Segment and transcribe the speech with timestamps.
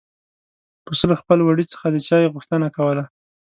[0.85, 3.03] پسه له خپل وړي څخه د چای غوښتنه کوله.